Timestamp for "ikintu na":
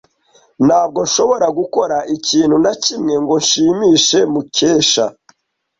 2.15-2.73